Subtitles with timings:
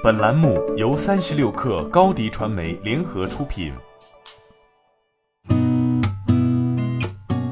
[0.00, 3.72] 本栏目由三十六氪高低传媒联合出品。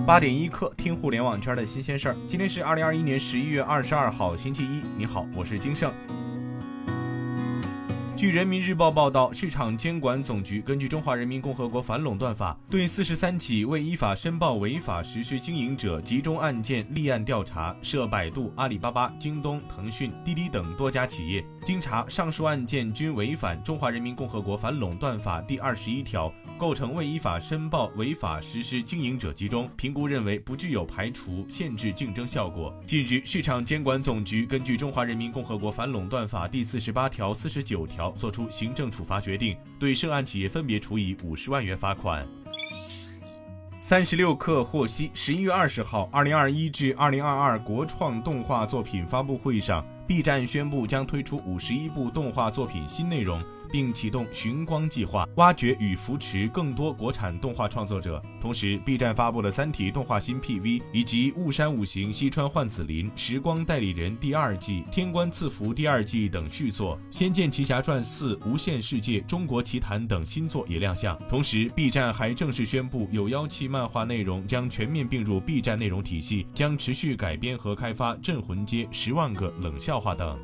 [0.07, 2.17] 八点一刻，听互联网圈的新鲜事儿。
[2.29, 4.83] 今天是二零二一年十一月二十二号，星期一。
[4.97, 5.93] 你好，我是金盛。
[8.17, 21.45] 据人民日报报道，市场监管总局根据《中华人民共和国反垄断法》，对四十三起未依法申报违法实施经营者集中案件立案调查，涉百度、阿里巴巴、京东、腾讯、滴滴等多家企业。
[21.63, 29.69] 经查，上述案件均违反《中华人民共和国反垄断法》第二十一条，构成未依法申报违法实施经营者集中。
[29.77, 32.75] 评估认为不具有排除、限制竞争效果。
[32.87, 38.06] 近日，市场监管总局根据《中华人民共和国反垄断法》第四十八条、四十九条。
[38.13, 42.27] 作出行政处罚决定，对涉案企业分别处以五十万元罚款。
[43.81, 53.41] 三十六氪获悉，十一月二十号，二零二一至二零二二国创动画作品发布会上，B 站宣布将推出五十一部动画作品新内容。
[53.71, 58.23] 并启动寻光计划，挖掘与扶持更多国产动画创作者。
[58.41, 71.19] 同时，B 站发布了《三体》动画新 PV，以及《雾山五行》西川幻子林、时光代理人第二季、天官赐福第二季等续作，《仙剑奇侠传四》、无限世界、中国奇谭等新作也亮相。
[71.29, 80.39] 同时，B 站还正式宣布，有妖气漫画内容将全面并入 B 站内容体系，将持续改编和开发《镇魂街》《十万个冷笑话》等。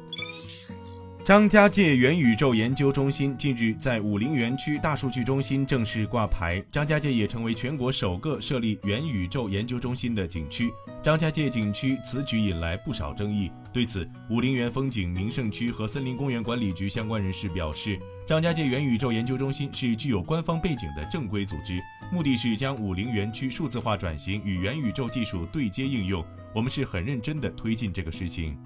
[1.24, 10.72] 张家界元宇宙研究中心近日在武陵园区大数据中心正式挂牌，张家界也成为全国首个设立元宇宙研究中心的景区。
[11.00, 21.80] 张家界景区此举引来不少争议，对此，武陵源风景名胜区和森林公园管理局相关人士表示，张家界元宇宙研究中心是具有官方背景的正规组织，
[22.12, 28.58] 目的是将武陵园区数字化转型与元宇宙技术对接应用，我们是很认真的推进这个事情。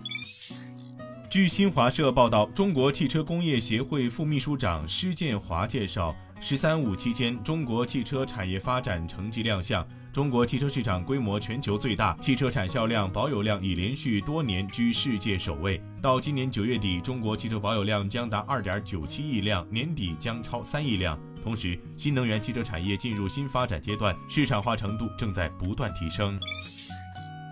[1.28, 9.86] 据新华社报道，中国汽车工业协会副秘书长施建华介绍，“十三五”期间，中国汽车产业发展成绩亮相。
[10.12, 15.82] 中国汽车市场规模全球最大，汽车产销量、保有量已连续多年居世界首位。
[16.00, 21.19] 到今年九月底，中国汽车保有量将达二点九七亿辆，年底将超三亿辆。
[21.42, 26.38] 同时，新能源汽车产业进入新发展阶段，市场化程度正在不断提升。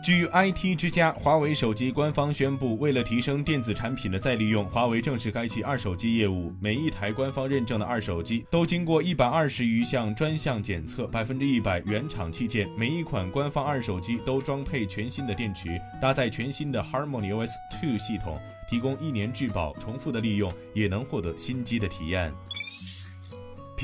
[0.04, 6.52] 据 IT 之家，华为手机官方宣布，为了提升电子产品的再利用，华为正式开启二手机业务。
[6.60, 12.68] 每一台官方认证的二手机都经过一百二十余项专项检测，百分之一百原厂器件。
[12.76, 18.38] 每一款官方二手机都装配全新的电池，搭载全新的 HarmonyOS 2系统，
[18.68, 22.30] 提供一年质保，重复的利用也能获得新机的体验。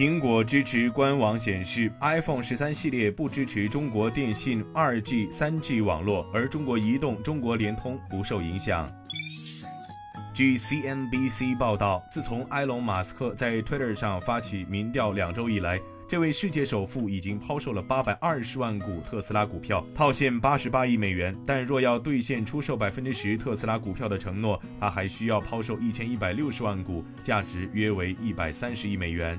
[0.00, 8.90] 苹果支持官网显示，iPhone 十三系列不支持中国电信二 G、三 G 网络，而中国移动、中国联通不受影响。
[10.32, 15.78] 据 CNBC 报道，自从埃隆·马斯克在 Twitter 上发起民调两周以来，
[16.08, 21.36] 这位世界首富已经抛售了八百二十万股特斯拉股票，套现八十八亿美元。
[21.46, 29.38] 但若要兑现出售百分之十特斯拉股票的承诺，他还需要抛售一千一百六十万股，价值约为一百三十亿美元。